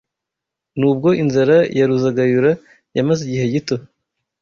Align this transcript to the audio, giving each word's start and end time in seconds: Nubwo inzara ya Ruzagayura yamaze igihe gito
Nubwo 0.79 1.09
inzara 1.23 1.57
ya 1.77 1.85
Ruzagayura 1.89 2.51
yamaze 2.97 3.21
igihe 3.23 3.45
gito 3.53 3.75